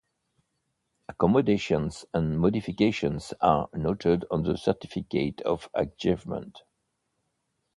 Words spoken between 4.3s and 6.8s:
on the certificate of achievement.